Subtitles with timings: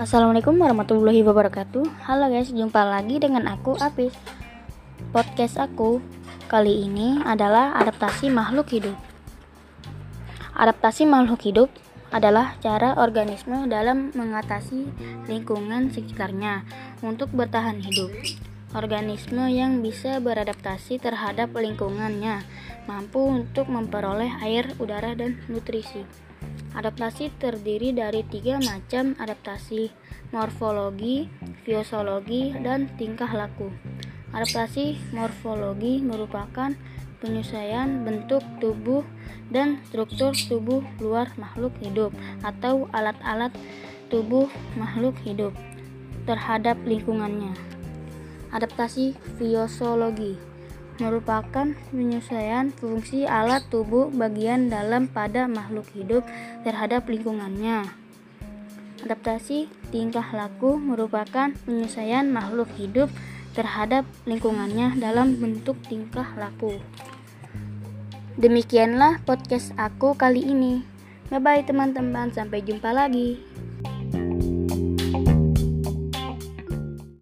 [0.00, 2.08] Assalamualaikum warahmatullahi wabarakatuh.
[2.08, 4.16] Halo guys, jumpa lagi dengan aku Apis.
[5.12, 6.00] Podcast aku
[6.48, 8.96] kali ini adalah adaptasi makhluk hidup.
[10.56, 11.68] Adaptasi makhluk hidup
[12.08, 14.88] adalah cara organisme dalam mengatasi
[15.28, 16.64] lingkungan sekitarnya
[17.04, 18.08] untuk bertahan hidup.
[18.72, 22.40] Organisme yang bisa beradaptasi terhadap lingkungannya
[22.88, 26.08] mampu untuk memperoleh air, udara, dan nutrisi.
[26.72, 29.92] Adaptasi terdiri dari tiga macam adaptasi,
[30.32, 31.28] morfologi,
[31.68, 33.68] fisiologi, dan tingkah laku.
[34.32, 36.72] Adaptasi morfologi merupakan
[37.20, 39.04] penyesuaian bentuk tubuh
[39.52, 42.10] dan struktur tubuh luar makhluk hidup
[42.40, 43.52] atau alat-alat
[44.08, 44.48] tubuh
[44.80, 45.52] makhluk hidup
[46.24, 47.71] terhadap lingkungannya.
[48.52, 50.36] Adaptasi fisiologi
[51.00, 56.22] merupakan penyesuaian fungsi alat tubuh bagian dalam pada makhluk hidup
[56.62, 57.88] terhadap lingkungannya.
[59.02, 63.10] Adaptasi tingkah laku merupakan penyesuaian makhluk hidup
[63.56, 66.78] terhadap lingkungannya dalam bentuk tingkah laku.
[68.38, 70.86] Demikianlah podcast aku kali ini.
[71.28, 73.51] Bye bye teman-teman, sampai jumpa lagi.